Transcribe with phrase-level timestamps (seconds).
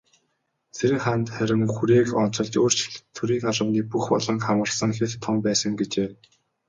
[0.75, 6.09] Цэрэнханд харин хүрээг онцолж, "өөрчлөлт төрийн албаны бүх буланг хамарсан хэт том байсан" гэжээ.